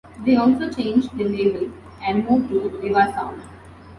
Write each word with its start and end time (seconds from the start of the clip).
They 0.25 0.35
also 0.35 0.67
changed 0.73 1.15
their 1.15 1.29
label 1.29 1.71
and 2.01 2.27
moved 2.27 2.49
to 2.49 2.69
Riva 2.81 3.13
Sound. 3.13 3.39